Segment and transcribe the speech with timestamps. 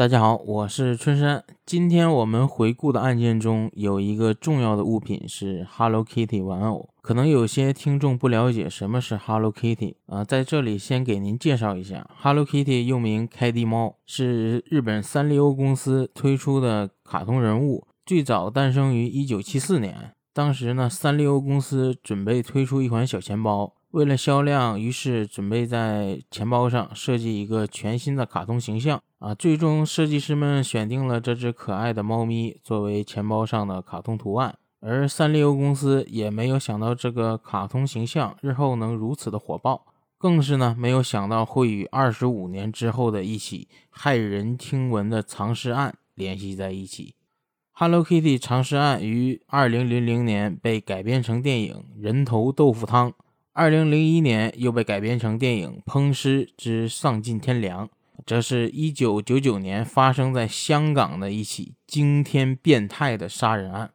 [0.00, 1.44] 大家好，我是春山。
[1.66, 6.88] 今天我们回顾的案件中有一个重要的物品是 Hello Kitty 玩偶。
[7.02, 20.12] 可能有些听众不了解什么是 Hello Kitty 啊，在这里先给您介绍一下，Hello Kitty 又名凯蒂猫，是日本三丽鸥公司推出的卡通人物，最早诞生于1974年。
[20.32, 23.74] 当时呢，三丽鸥公司准备推出一款小钱包。
[23.90, 29.34] 为了销量，于是准备在钱包上设计一个全新的卡通形象啊！
[29.34, 34.56] 最终，设计师们选定了这只可爱的猫咪作为钱包上的卡通图案。
[34.78, 39.84] 而三丽鸥公司也没有想到这个卡通形象日后能如此的火爆，
[40.16, 47.16] 更是呢没有想到会与二十五年之后的一起骇人听闻的藏尸案联系在一起。
[47.72, 53.10] Hello Kitty 藏尸案于二零零零年被改编成电影《人头豆腐汤》。
[53.52, 57.88] 二零零一年又被改编成电影《烹尸之丧尽天良》，
[58.24, 63.90] 这是一九九九年发生在香港的一起惊天变态的杀人案。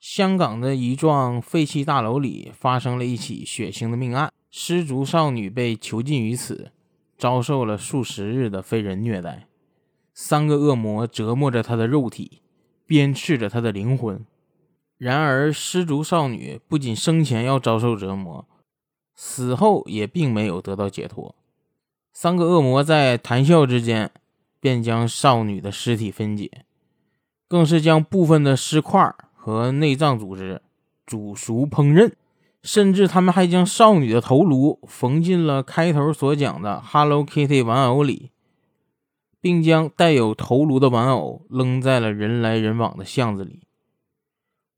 [0.00, 6.72] 香港的一幢废弃大楼里发生了一起血腥的命案，失足少女被囚禁于此，
[7.18, 9.46] 遭受了数十日的非人虐待。
[10.14, 12.40] 三个恶魔折磨着她的肉体，
[12.86, 14.24] 鞭笞着她的灵魂。
[14.96, 18.48] 然而，失足少女不仅生前要遭受折磨。
[19.14, 21.34] 死后也并没有得到解脱，
[22.12, 24.10] 三个恶魔在谈笑之间，
[24.60, 26.64] 便将少女的尸体分解，
[27.46, 30.62] 更是将部分的尸块和内脏组织
[31.06, 32.12] 煮熟烹饪，
[32.62, 38.30] 甚至他们还将少女的头颅缝进了开头所讲的 Hello Kitty 玩偶里，
[39.40, 43.60] 并将带有头颅的玩偶扔在了人来人往的巷子里。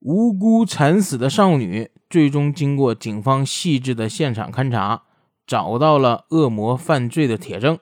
[0.00, 5.02] 无辜惨死的少女，最终经过警方细致的现场勘查，
[5.46, 7.78] 找到了恶魔犯罪的铁证，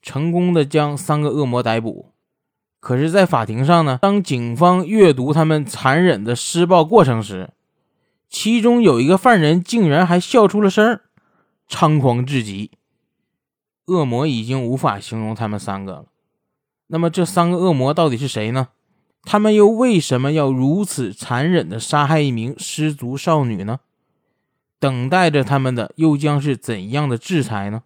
[0.00, 2.12] 成功的将三个恶魔逮捕。
[2.80, 7.50] 可是，在法庭上呢，当警方阅读他们残忍的施暴过程时，
[8.28, 11.00] 其中有一个犯人竟然还笑出了声
[11.68, 12.70] 猖狂至极。
[13.86, 16.04] 恶魔已经无法形容他们三个了。
[16.86, 18.68] 那么，这三个恶魔到底是谁呢？
[19.30, 23.80] 他们又为什么要如此残忍地杀害一名失足少女呢？
[24.78, 27.82] 等待着他们的又将是怎样的制裁呢？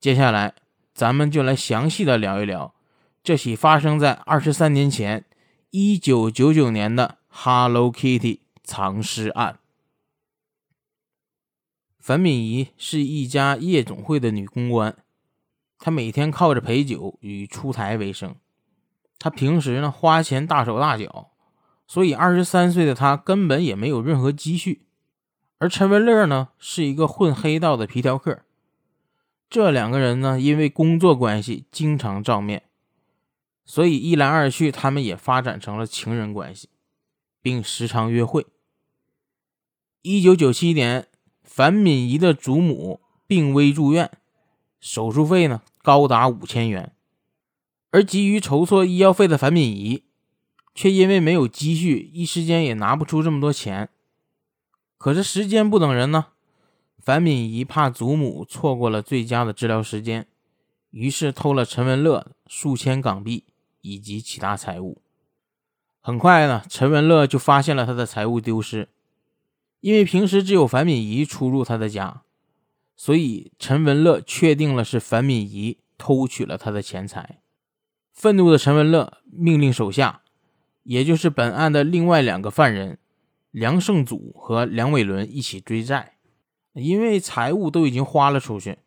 [0.00, 0.54] 接下来，
[0.92, 2.74] 咱们就来详细的聊一聊
[3.22, 5.24] 这起发生在二十三年前，
[5.70, 9.60] 一九九九年的 Hello Kitty 藏尸案。
[12.00, 14.96] 樊敏仪是一家夜总会的女公关，
[15.78, 18.34] 她每天靠着陪酒与出台为生。
[19.18, 21.30] 他平时呢花钱大手大脚，
[21.86, 24.86] 所以二十三岁的他根本也没有任何积蓄。
[25.58, 28.42] 而陈文乐呢是一个混黑道的皮条客，
[29.50, 32.62] 这两个人呢因为工作关系经常照面，
[33.64, 36.68] 所以一来二去，他们也发展成了情人关系，
[37.42, 38.46] 并时常约会。
[40.02, 41.08] 一九九七年，
[41.42, 44.10] 樊敏仪的祖母病危住院，
[44.78, 46.92] 手术费呢高达五千元。
[47.90, 50.04] 而急于筹措医药费的樊敏仪，
[50.74, 53.88] 却因为没有积蓄，一时间也拿不出这么多钱。
[54.98, 56.26] 可是时间不等人呢，
[56.98, 60.26] 樊敏仪怕祖母错过了最佳的治疗时间，
[60.90, 63.44] 于是偷了陈文乐数千港币
[63.80, 65.00] 以及其他财物。
[66.00, 68.88] 很快呢，陈文乐就发现了他的财物丢失，
[69.80, 72.22] 因为平时只有樊敏仪出入他的家，
[72.96, 77.40] 所以陈文乐确定了是樊敏仪偷取了他的钱财。
[78.18, 80.22] 愤怒的陈文乐命令手下，
[80.82, 82.98] 也就是本案的另外两个犯人
[83.52, 86.18] 梁胜祖和梁伟伦一起追债，
[86.72, 88.78] 因为财物都已经花了出去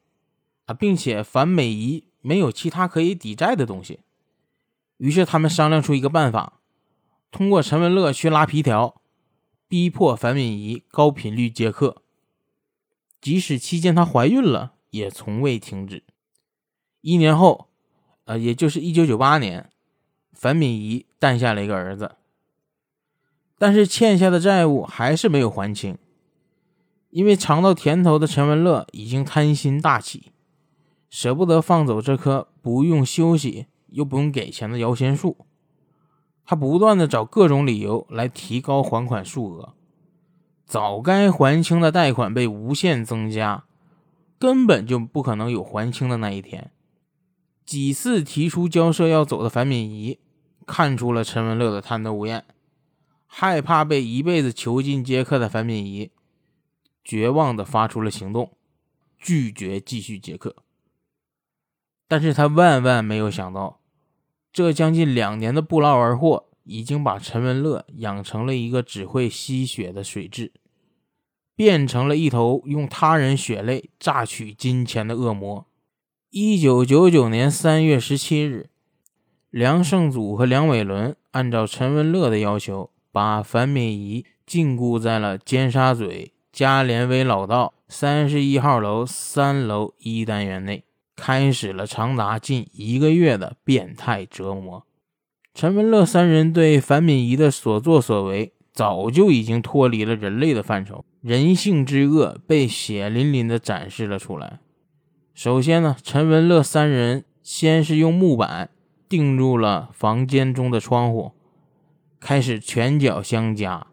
[0.65, 4.01] 啊，并且樊美仪没有其他可以抵债的东西，
[4.97, 6.59] 于是他们商量出一个办法，
[7.31, 9.01] 通过陈文乐去拉皮条，
[9.69, 12.03] 逼迫樊敏仪高频率接客，
[13.21, 16.03] 即使期间她怀孕了，也从未停止。
[16.99, 17.70] 一年后。
[18.31, 19.69] 呃，也就是一九九八年，
[20.31, 22.16] 樊敏仪诞下了一个儿子，
[23.57, 25.97] 但是欠下的债务还是没有还清。
[27.09, 30.31] 因为尝到甜头的陈文乐已经贪心大起，
[31.09, 35.35] 舍不得放走这棵不用休息又不用给钱的摇钱树，
[36.45, 39.73] 他不断的找各种理由来提高还款数额，
[40.66, 43.66] 早该还清的贷款被无限增加，
[44.39, 46.72] 根本就不可能有还清的那一天。
[47.66, 50.19] 几次提出交涉要走的樊敏仪，
[50.66, 52.46] 看出了陈文乐的贪得无厌，
[53.25, 56.11] 害怕被一辈子囚禁接客的樊敏仪，
[57.03, 58.52] 绝望的发出了行动，
[59.17, 60.55] 拒绝继续接客。
[62.08, 63.79] 但是他万万没有想到，
[64.52, 70.52] 这将近两年的不劳而获，已经把陈文乐养成了一个只会吸血的水蛭，
[71.55, 75.66] 变成了一头用他人血泪榨取金钱的恶魔。
[76.33, 78.69] 一九九九年三月十七日，
[79.49, 90.85] 梁胜祖和梁伟伦按照陈文乐的要求，把樊敏仪禁锢在了尖沙咀加连威老道三十一号楼三楼一单元内。
[91.17, 94.85] 开始了长达近一个月的变态折磨。
[95.53, 104.61] 陈文乐三人对樊敏仪的所作所为，早就已经脱离了人类的范畴，人性之恶被血淋淋地展示了出来。
[105.33, 108.69] 首先呢，陈文乐三人先是用木板
[109.07, 111.31] 钉住了房间中的窗户，
[112.19, 113.87] 开始拳脚相加，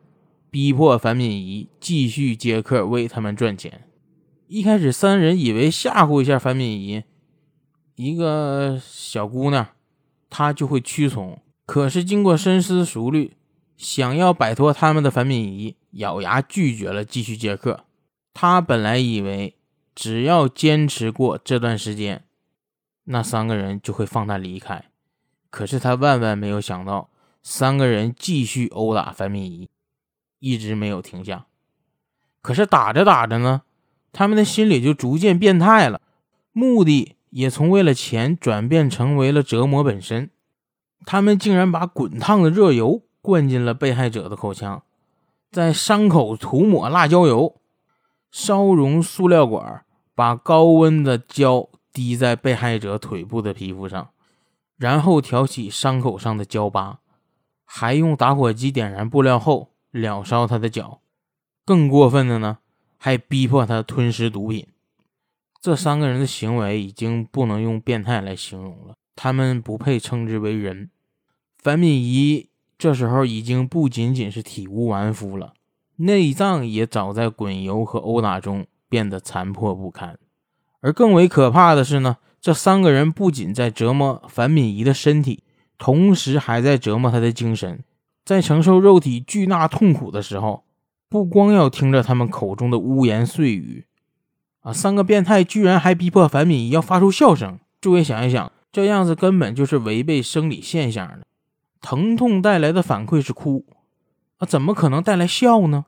[0.51, 3.85] 逼迫樊敏仪继续接客为他们赚钱。
[4.49, 7.05] 一开始，三人以为吓唬一下樊敏仪。
[7.97, 9.69] 一个小姑娘，
[10.31, 11.39] 她就会屈从。
[11.67, 13.37] 可是经过深思熟虑，
[13.77, 17.85] 想要摆脱他们的樊敏仪，咬牙拒绝了继续接客。
[18.33, 19.58] 她本来以为
[20.01, 22.23] 只要坚持过这段时间，
[23.03, 24.85] 那三个人就会放他离开。
[25.51, 27.11] 可是他万万没有想到，
[27.43, 29.69] 三个人继续殴打樊敏仪，
[30.39, 31.47] 一直没有停下。
[32.41, 33.63] 可是打着打着呢，
[34.13, 36.01] 他们的心里就逐渐变态了，
[36.53, 37.17] 目的。
[37.31, 40.31] 也从为了钱转变成为了折磨本身。
[41.05, 44.85] 他们竟然把滚烫的热油灌进了被害者的口腔，
[45.51, 47.57] 在伤口涂抹辣椒油，
[48.31, 49.85] 烧熔塑料管，
[50.19, 54.11] 把高温的胶滴在被害者腿部的皮肤上，
[54.77, 56.99] 然后挑起伤口上的胶疤，
[57.65, 61.01] 还用打火机点燃布料后燎烧他的脚。
[61.65, 62.59] 更过分的呢，
[62.97, 64.67] 还逼迫他吞食毒品。
[65.61, 70.91] 这三个人的行为已经不能用变态来形容了，他们不配称之为人。
[71.63, 75.55] 樊敏仪这时候已经不仅仅是体无完肤了，
[75.99, 80.19] 内脏也早在滚油和殴打中变得残破不堪。
[80.81, 85.43] 而更为可怕的是呢，这三个人不仅在折磨樊敏仪的身体，
[85.77, 87.83] 同时还在折磨她的精神。
[88.25, 90.65] 在承受肉体巨大痛苦的时候，
[91.09, 93.87] 不光要听着他们口中的污言碎语。
[94.61, 94.73] 啊！
[94.73, 97.59] 三个变态居然还逼迫樊敏仪要发出笑声。
[97.81, 101.21] 诸位想一想，这样子根本就是违背生理现象的。
[101.81, 103.65] 疼痛带来的反馈是哭，
[104.39, 105.87] 啊，怎么可能带来笑呢？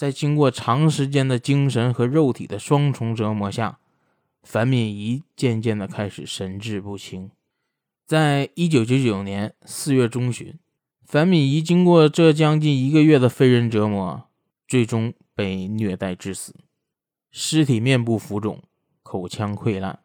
[0.00, 3.80] 在经过长时间的精神和肉体的双重折磨下，
[4.42, 7.30] 樊敏仪渐渐的开始神志不清。
[8.06, 10.58] 在一九九九年四月中旬，
[11.04, 14.26] 樊敏仪经过这将近一个月的非人折磨，
[14.66, 16.54] 最终被虐待致死。
[17.30, 18.62] 尸体面部浮肿，
[19.02, 19.98] 口腔溃烂，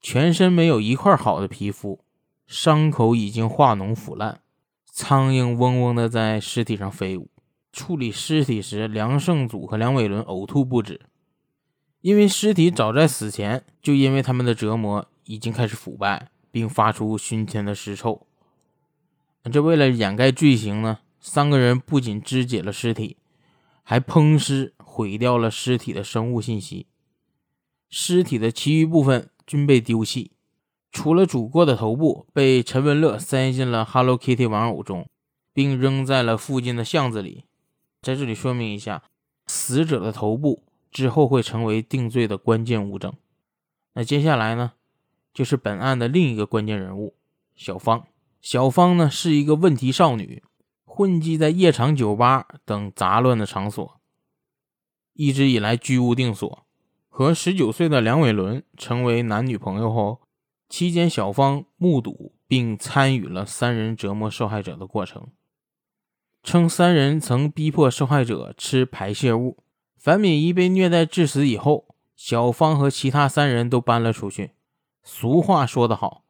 [0.00, 2.00] 全身没有一块好的皮肤，
[2.48, 4.40] 伤口已经化脓腐烂，
[4.90, 7.28] 苍蝇嗡嗡的在尸体上飞舞。
[7.74, 11.00] 处理尸体时，梁胜祖和梁伟伦呕吐不止，
[12.00, 18.26] 因为尸体早在死前就因为他们的折磨已经开始腐败，并发出熏天的尸臭。
[19.52, 23.16] 这为了掩盖罪行呢，三个人不仅肢解了尸体。
[23.86, 26.86] 还烹尸毁掉了尸体的生物信息，
[27.90, 30.30] 尸体的其余部分均被丢弃，
[30.90, 35.06] 除了主过的头部被陈文乐塞进了 Hello Kitty 玩偶中，
[35.52, 37.44] 并扔在了附近的巷子里。
[38.04, 39.02] 在这里说明一下，
[39.46, 43.12] 死者的头部之后会成为定罪的关键物证。
[43.94, 44.74] 那接下来呢，
[45.32, 47.14] 就是本案的另一个关键人物
[47.56, 48.06] 小芳。
[48.42, 50.42] 小芳呢是一个问题少女。
[50.84, 54.00] 混迹在夜场、酒吧等杂乱的场所，
[55.14, 56.64] 一直以来居无定所。
[57.08, 60.20] 和十九岁的梁伟伦成为男女朋友后，
[60.68, 65.28] 期间小芳目睹并参与了三人折磨受害者的过程，
[66.44, 69.56] 称三人曾逼迫受害者吃排泄物。
[69.96, 74.50] 樊敏仪被虐待致死以后，小芳和其他三人都搬了出去。
[75.02, 76.22] 俗话说得好，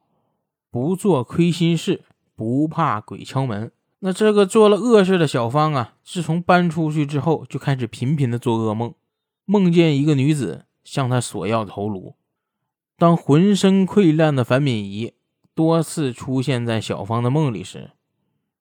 [0.71, 2.05] 不做亏心事，
[2.37, 3.73] 不怕鬼敲门。
[3.99, 8.95] 那这个做了恶事的小芳啊，自从搬出去之后，就开始频频的做噩梦，
[9.45, 12.15] 梦见一个女子向他索要头颅。
[12.97, 15.15] 当浑身溃烂的樊敏仪
[15.55, 17.91] 多次出现在小芳的梦里时，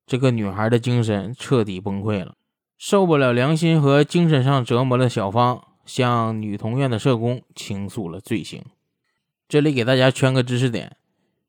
[0.05, 2.36] 这个女孩的精神彻底崩溃了，
[2.77, 8.63] 受不了良心和精神上折磨的小芳，向女童院的社工倾诉了罪行。
[9.48, 10.98] 这里给大家圈个知识点：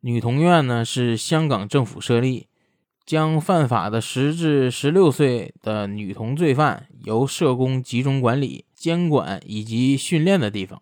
[0.01, 2.49] 女童院呢是香港政府设立。
[3.07, 10.81] 将犯法的十至十六岁的女童罪犯由社工集中管理、监管以及训练的地方，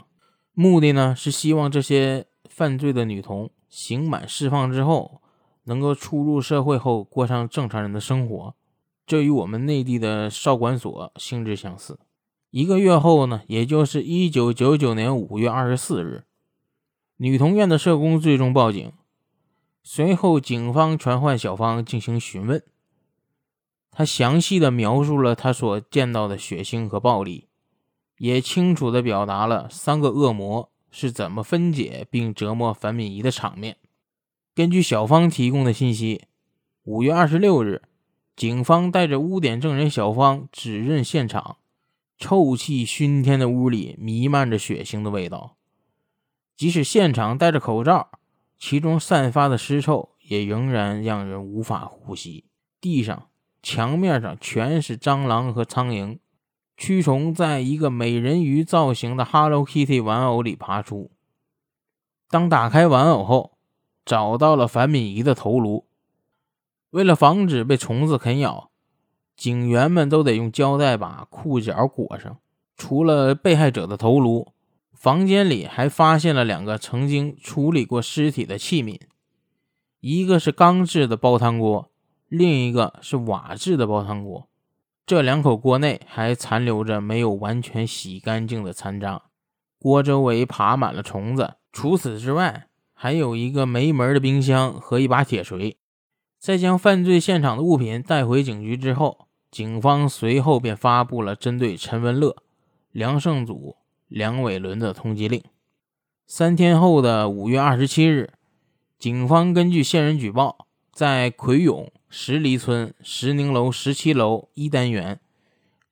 [0.54, 5.20] 目的呢是希望这些犯罪的女童刑满释放之后，
[5.64, 8.54] 能够出入社会后过上正常人的生活。
[9.06, 11.98] 这与我们内地的少管所性质相似。
[12.50, 16.24] 一个月后呢，也就是一九九九年五月二十四日，
[17.16, 18.92] 女童院的社工最终报警。
[19.82, 22.62] 随后，警方传唤小芳进行询问。
[23.90, 27.48] 他详细的描述了他所见到的血腥和暴力，
[28.18, 33.76] 也清楚的表达了三个恶魔是怎么分解并折磨樊敏仪的场面。
[34.54, 36.26] 根据小芳提供的信息，
[36.82, 37.80] 五月二十六日，
[38.36, 41.56] 警方带着污点证人小芳指认现场，
[42.18, 45.56] 臭气熏天的屋里弥漫着血腥的味道，
[46.54, 48.10] 即使现场戴着口罩。
[48.58, 52.44] 其中散发的尸臭也仍然让人无法呼吸。
[52.78, 53.28] 地上、
[53.62, 56.18] 墙面上全是蟑螂和苍蝇，
[56.76, 61.10] 蛆虫在一个美人鱼造型的 Hello Kitty 玩偶里爬出。
[62.28, 63.58] 当打开玩偶后，
[64.04, 65.86] 找到了樊敏仪的头颅。
[66.90, 68.70] 为了防止被虫子啃咬，
[69.36, 72.38] 警员们都得用胶带把裤脚裹上。
[72.76, 74.52] 除了被害者的头颅。
[74.94, 79.00] 房间里还发现了两个曾经处理过尸体的器皿，
[79.98, 81.90] 一个是钢制的煲汤锅，
[82.28, 84.48] 另一个是瓦制的煲汤锅。
[85.04, 89.22] 这两口锅内还残留着没有完全洗干净的残渣，
[89.80, 91.54] 锅周围爬满了虫子。
[91.72, 92.68] 除此之外，
[93.02, 95.76] 还有一个没门的冰箱和一把铁锤。
[96.38, 102.36] 在将犯罪现场的物品带回警局之后，警方随后便发布了针对陈文乐、
[102.92, 103.74] 梁胜祖。
[104.06, 105.42] 梁伟伦的通缉令。
[106.28, 108.34] 三天后的五月二十七日，
[109.00, 115.18] 警方根据线人举报，在奎永石梨村石宁楼十七楼一单元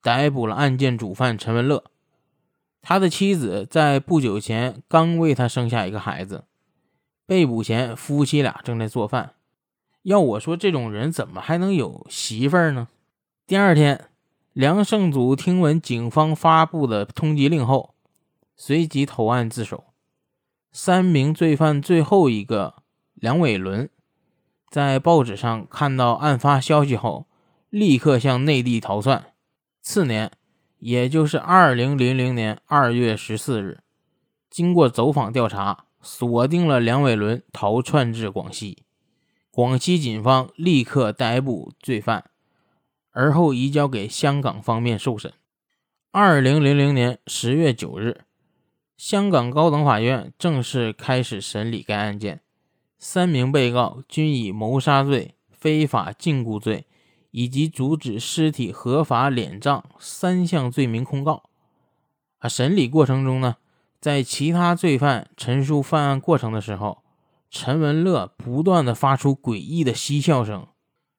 [0.00, 1.82] 逮捕了案件主犯陈文乐。
[2.80, 6.44] 他的妻子在不久前刚为他生下一个孩子。
[7.30, 9.34] 被捕前，夫妻俩正在做饭。
[10.02, 12.88] 要我说，这种人怎么还能有媳妇儿呢？
[13.46, 14.06] 第二天，
[14.52, 17.94] 梁胜祖听闻警方发布的通缉令后。
[18.56, 19.84] 随即投案自首。
[20.72, 22.82] 三名罪犯最后一个
[23.14, 23.88] 梁伟伦，
[24.68, 27.28] 在报纸上看到案发消息后，
[27.68, 29.26] 立刻向内地逃窜。
[29.80, 30.32] 次年，
[30.80, 33.78] 也就是二零零零年二月十四日，
[34.50, 38.84] 经过走访调查，锁定了梁伟伦逃窜至广西。
[39.50, 42.30] 广西警方立刻逮捕罪犯，
[43.10, 45.32] 而后移交给香港方面受审。
[46.12, 48.22] 二零零零年十月九日。
[48.96, 52.42] 香港高等法院正式开始审理该案件，
[52.98, 56.84] 三名被告均以谋杀罪、非法禁锢罪
[57.30, 61.44] 以及阻止尸体合法殓葬三项罪名控告。
[62.40, 63.56] 啊，审理过程中呢，
[64.00, 67.04] 在其他罪犯陈述犯案过程的时候，
[67.50, 70.66] 陈文乐不断的发出诡异的嬉笑声，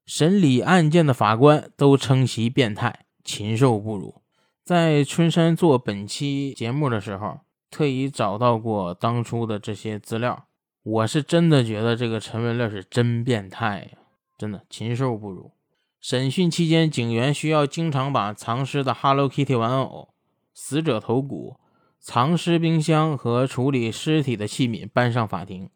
[0.06, 4.22] 审理案件的法官都称其变态，禽兽不如。
[4.66, 7.42] 在春山做本期节目的时候。
[7.74, 10.48] 特意找到过当初的这些资料，
[10.84, 13.98] 我是真的觉得这个陈文乐是真变态呀，
[14.38, 15.54] 真的禽兽不如。
[16.02, 20.10] 审讯期间，警员需要经常把藏尸的 Hello Kitty 玩偶、
[20.54, 21.61] 死者头骨、
[22.04, 25.70] 藏尸冰箱和处理尸体的器皿搬上法庭，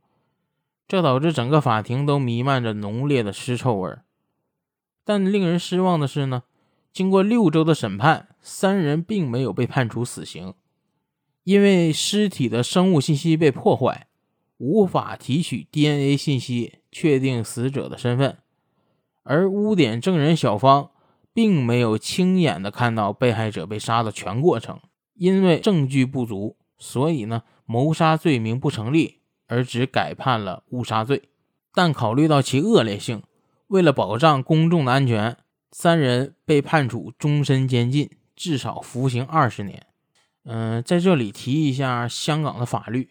[0.88, 3.96] 这导致整个法庭都弥漫着浓烈的尸臭味。
[5.03, 6.41] 但令人失望的是呢，
[6.91, 10.55] 经过六周的审判，三人并没有被判处死刑。
[11.44, 14.08] 因为尸体的生物信息被破坏，
[14.58, 18.39] 无法提取 DNA 信息确定死者的身份，
[19.22, 20.89] 而污点证人小芳
[21.32, 24.79] 并没有亲眼的看到被害者被杀的全过程，
[25.15, 31.29] 因为证据不足，所以呢谋杀罪名不成立，而只改判了误杀罪。
[31.74, 33.24] 但考虑到其恶劣性，
[33.67, 35.38] 为了保障公众的安全，
[35.72, 39.86] 三人被判处终身监禁，至少服刑二十年。
[40.43, 43.10] 嗯，在这里提一下香港的法律，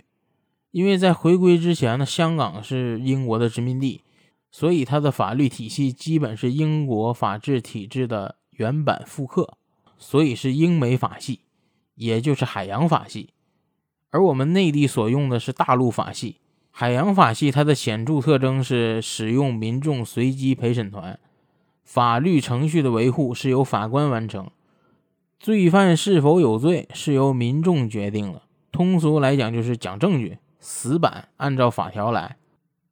[0.70, 4.02] 因为在回归之前呢，香港是英国的殖民地，
[4.50, 9.58] 所以它的法律体系基本是英国法治体制的原版复刻，
[9.98, 11.40] 所以是英美法系，
[11.94, 13.30] 也就是海洋法系。
[14.10, 16.36] 而我们内地所用的是大陆法系。
[16.70, 21.18] 海洋法系它的显著特征是使用民众随机陪审团，
[21.84, 24.50] 法律程序的维护是由法官完成。
[25.38, 28.42] 罪犯是否有罪是由民众决定的。
[28.72, 32.36] 通俗来讲，就是讲证据，死板按照法条来。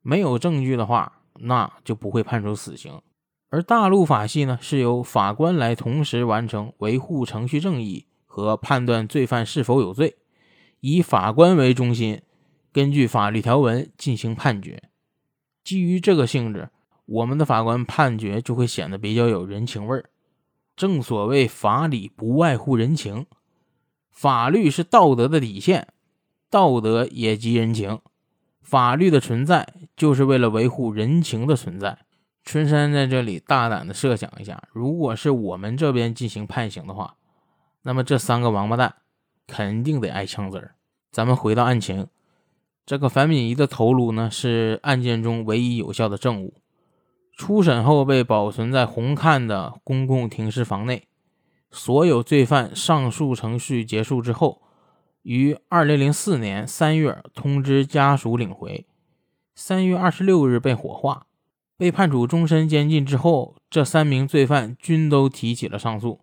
[0.02, 3.00] 没有证据的话，那就不会判处死刑。
[3.48, 10.16] 而大陆法系呢，是由法官来同时完成维护程序正义和判断罪犯是否有罪，
[10.80, 12.22] 以法官为中心，
[12.72, 14.84] 根据法律条文进行判决。
[15.62, 16.70] 基于这个性质，
[17.04, 20.08] 我们的法官判决就会显得比较有人情味儿。
[20.74, 23.26] 正所谓法理不外乎人情，
[24.10, 25.88] 法律是道德的底线，
[26.48, 28.00] 道德也即人情。
[28.62, 31.98] 法律的存在就是为了维护人情的存在。
[32.42, 37.14] 春山在这里大胆的设想一下，如果是我们这边进行判刑的话，
[37.82, 38.94] 那么这三个王八蛋
[39.46, 40.74] 肯定得挨枪子儿。
[41.10, 42.06] 咱们回到案情，
[42.86, 46.54] 这个樊敏仪的头颅呢是案件中唯一有效的证物，
[47.36, 51.08] 初审后被保存在红磡的公共停尸房内。
[51.70, 54.62] 所有罪犯上诉程序结束之后，
[55.22, 58.86] 于二零零四年三月通知家属领回，
[59.54, 61.26] 三月二十六日被火化。
[61.78, 66.20] 被判处终身监禁之后，这三名罪犯均都提起了上诉。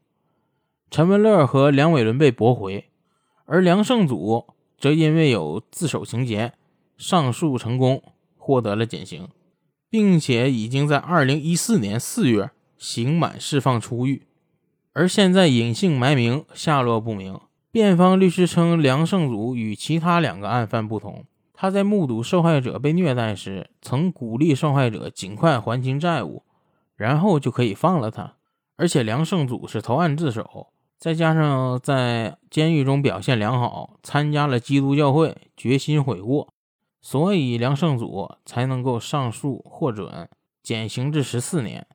[0.91, 2.89] 陈文乐和梁伟伦被驳回，
[3.46, 4.48] 而梁胜祖
[4.79, 6.53] 则因为有自首情节，
[6.98, 8.01] 上诉成功，
[8.38, 9.27] 获得了减刑，
[9.88, 14.24] 并且已经在二零一四年四月刑满释放出狱，
[14.93, 17.39] 而现在隐姓埋名，下落不明。
[17.72, 21.24] 辩方律师称，梁胜祖与其他两个案犯不同。
[21.53, 26.41] 他在目睹受害者被虐待时，曾鼓励受害者尽快还清债务，
[26.96, 28.34] 然后就可以放了他。
[28.75, 30.67] 而且梁胜祖是投案自首，
[31.00, 36.53] 再加上在监狱中表现良好，参加了基督教会，决心悔过，
[37.00, 40.27] 所以梁胜祖才能够上诉获准，
[40.62, 41.88] 减刑至十四年。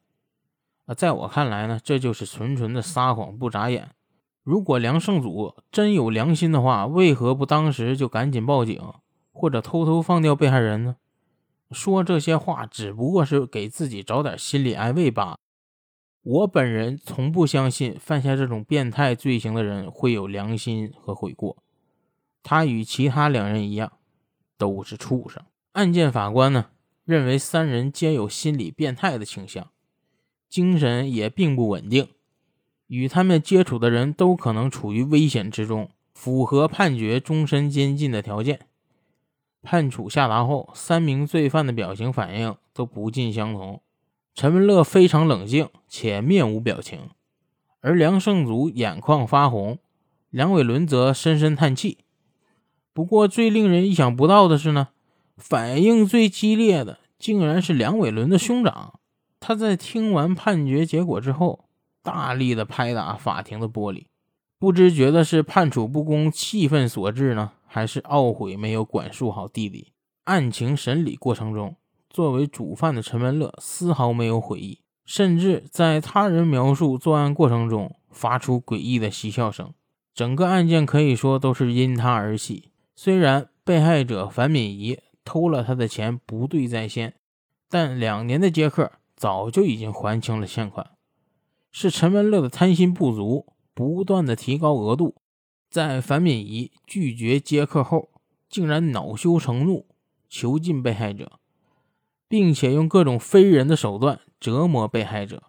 [0.87, 3.91] 啊，在我看来呢，这就是纯纯的撒谎不眨眼。
[4.43, 8.81] 如果梁胜祖真有良心的话，为何不当时就赶紧报警？
[9.33, 10.97] 或者偷偷放掉被害人呢？
[11.71, 15.37] 说这些话只不过是给自己找点心理安慰罢。
[16.25, 21.63] 我本人从不相信犯下这种变态罪行的人会有良心和悔过。
[22.43, 23.93] 他与其他两人一样，
[24.57, 25.45] 都是畜生。
[25.73, 26.71] 案件法官呢
[27.05, 29.71] 认为三人皆有心理变态的倾向，
[30.49, 32.09] 精神也并不稳定，
[32.87, 38.61] 与他们接触的人都可能处于危险之中，符合判决终身监禁的条件。
[39.61, 43.83] 判处下达后，三名罪犯的表情反应都不尽相同。
[44.35, 47.11] 陈文乐非常冷静且面无表情，
[47.81, 49.79] 而梁胜祖眼眶发红，
[50.31, 51.99] 梁伟伦则深深叹气。
[52.93, 54.89] 不过，最令人意想不到的是呢，
[55.37, 58.99] 反应最激烈的竟然是梁伟伦的兄长。
[59.39, 61.67] 他在听完判决结果之后，
[62.03, 64.07] 大力的拍打法庭的玻璃，
[64.59, 67.53] 不知觉得是判处不公气愤所致呢？
[67.67, 69.93] 还是懊悔没有管束好弟弟。
[70.25, 71.77] 案情审理过程中，
[72.15, 79.75] 作为主犯的陈文乐丝毫没有悔意，甚至在他人描述作案过程中发出诡异的嬉笑声。
[80.15, 82.71] 整个案件可以说都是因他而起。
[82.95, 87.15] 虽然被害者樊敏仪偷了他的钱不对在先，
[87.69, 90.93] 但两年的接客早就已经还清了欠款。
[91.73, 95.17] 是陈文乐的贪心不足，不断的提高额度。
[95.69, 98.11] 在樊敏仪拒绝接客后，
[98.49, 99.89] 竟然恼羞成怒，
[100.29, 101.41] 囚禁被害者，
[102.35, 105.45] 并且用各种非人的手段折磨被害者。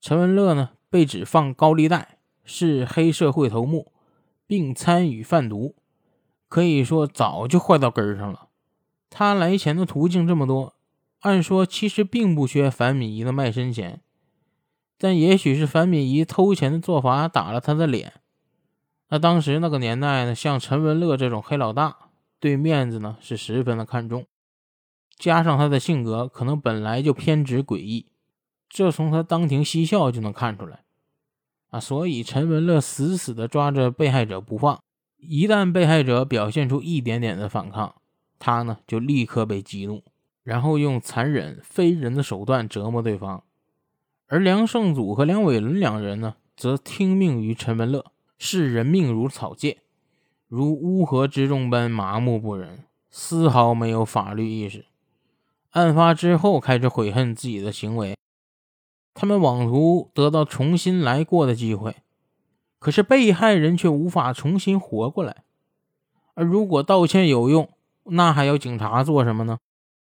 [0.00, 3.92] 陈文乐呢，被指放高利贷，是黑社会头目，
[4.44, 5.76] 并参与贩毒，
[6.48, 8.48] 可以说早就坏到根上了。
[9.08, 10.74] 他来钱的途径这么多，
[11.20, 14.00] 按说其实并不缺樊敏仪的卖身钱，
[14.98, 18.14] 但也许是樊敏仪偷钱的做法打了他的脸。
[19.10, 21.96] 那当时那个年代呢，像陈文乐这种黑老大，
[22.40, 24.26] 对面子呢是十分的看重，
[25.16, 28.06] 加上他的性格可能本来就偏执诡异，
[28.68, 30.84] 这从他当庭嬉笑就能看出来
[31.70, 31.80] 啊。
[31.80, 34.80] 所以陈文乐死死的抓着被害者不放，
[35.18, 37.94] 一旦被害者表现出一点点的反抗，
[38.38, 40.02] 他呢就立刻被激怒，
[40.42, 43.42] 然后用残忍非人的手段折磨对方。
[44.26, 48.06] 而梁胜祖和梁伟伦两人呢，则听命于陈文乐。
[48.36, 49.78] 视人命如草芥，
[50.48, 54.84] 如乌合之众般麻木不仁，丝毫没有法律意识。
[55.74, 58.16] 案发之后开始悔恨自己的行为，
[59.12, 61.96] 他们妄图得到重新来过的机会，
[62.78, 65.42] 可是被害人却无法重新活过来。
[66.34, 67.68] 而如果道歉有用，
[68.04, 69.58] 那还要警察做什么呢？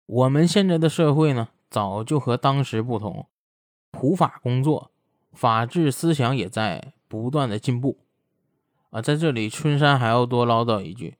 [0.05, 3.27] 我们现在的社会呢，早就和当时不同，
[3.89, 4.91] 普法工作，
[5.31, 7.99] 法治思想也在不断的进步。
[8.89, 11.15] 啊，在这里，春山还要多唠叨一句：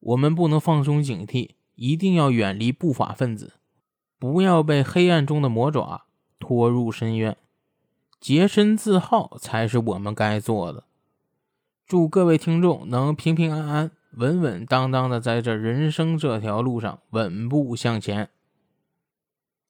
[0.00, 3.54] 我们不能放松警惕，一定要远离不法分子，
[4.18, 6.04] 不要被黑暗中的魔爪
[6.38, 7.36] 拖入深渊，
[8.20, 10.84] 洁身自好才是我们该做的。
[11.86, 18.28] 祝各位听众能平平安安、稳稳当当的在这人生这条路上稳步向前。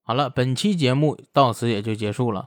[0.02, 2.46] 好了，本期节目到此也就结束了。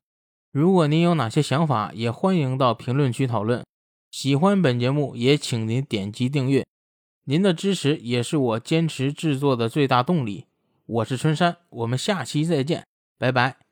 [0.51, 3.63] 如果您有哪些想法，也欢迎到评论区讨论。
[4.11, 6.63] 喜欢本节目，也请您点击订阅。
[7.25, 10.45] 您的支持也是我坚持制作的最大动力。
[10.85, 12.85] 我是春山，我们下期再见，
[13.17, 13.62] 拜拜。